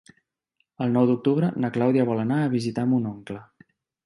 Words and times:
El 0.85 0.95
nou 0.95 1.09
d'octubre 1.11 1.49
na 1.65 1.71
Clàudia 1.77 2.07
vol 2.09 2.23
anar 2.25 2.41
a 2.45 2.49
visitar 2.55 2.89
mon 2.95 3.07
oncle. 3.13 3.45